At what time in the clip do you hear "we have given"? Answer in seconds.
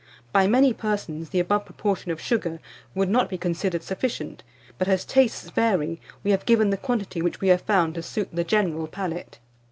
6.23-6.71